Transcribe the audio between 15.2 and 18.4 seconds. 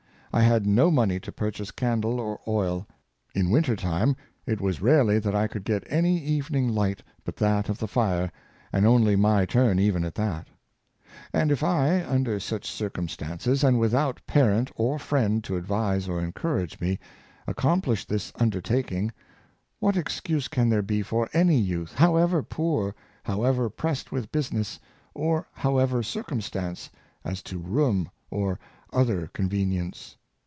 to advise or encourage me, accomplished this